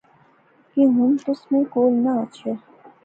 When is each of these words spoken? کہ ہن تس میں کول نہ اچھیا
کہ 0.71 0.81
ہن 0.95 1.09
تس 1.23 1.39
میں 1.51 1.63
کول 1.73 1.93
نہ 2.03 2.11
اچھیا 2.23 2.53